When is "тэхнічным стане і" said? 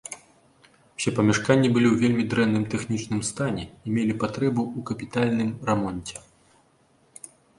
2.71-3.87